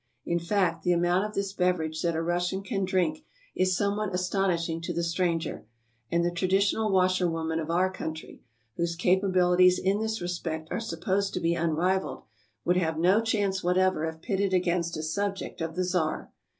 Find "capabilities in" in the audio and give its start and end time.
8.95-9.99